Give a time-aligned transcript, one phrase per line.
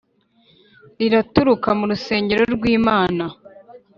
[0.97, 3.25] Riraturuka mu rusengero rwimana